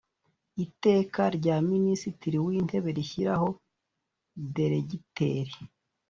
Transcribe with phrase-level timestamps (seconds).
[0.65, 3.47] Iteka rya Minisitiri w Intebe rishyiraho
[4.55, 5.55] deregiteri.